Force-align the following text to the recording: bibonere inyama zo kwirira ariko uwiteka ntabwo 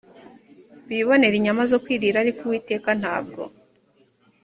bibonere 0.87 1.35
inyama 1.37 1.63
zo 1.71 1.77
kwirira 1.83 2.17
ariko 2.23 2.41
uwiteka 2.43 2.89
ntabwo 3.01 3.41